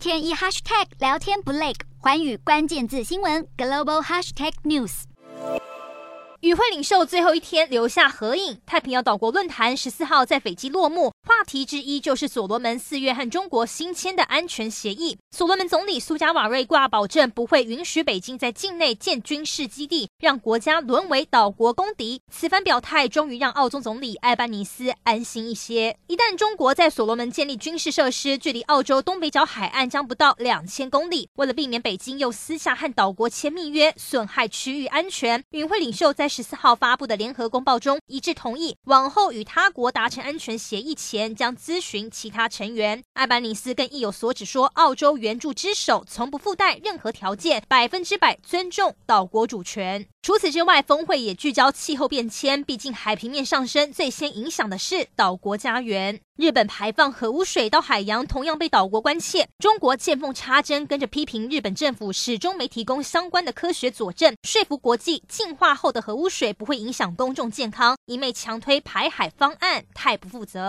[0.00, 5.02] 天一 hashtag 聊天不累，环宇关键字新闻 global hashtag news。
[6.40, 8.58] 与会领袖最后一天留下合影。
[8.64, 15.18] 太平洋岛国论坛十四号在斐济落幕，话题之一就是所罗门四月和中国新签的安全协议。
[15.30, 22.20] 所罗门总理苏加瓦瑞挂保证，不会允许北京在境内建军事基地，让国家沦为岛国公敌。
[22.32, 25.96] 此番表态终于让澳洲总理艾班尼斯安心一些。
[26.06, 31.28] 一旦中国在所罗门建立军事设施，距离澳洲东北角海岸将不到两千公里。
[31.34, 43.02] 为了避免北京又私下和岛国签密约，损害区域安全，与会领袖在十四号发布的联合公报中一致同意，往后与他国达成安全协议前，将咨询其他成员。
[43.14, 50.06] 艾班尼斯更意有所指说，澳洲援助之手从不附带任何条件，百分之百尊重岛国主权。
[50.22, 56.20] 除此之外，峰会也聚焦气候变迁，毕竟海平面上升最先影响的是岛国家园。
[56.36, 59.48] 日本排放核污水到海洋，同样被岛国关切。
[59.58, 70.60] 中国见缝插针，跟着批评日本政府始终没提供相关的科学佐证，说服国际净化后的核污水不会影响公众健康，一味强推排海方案，太不负责。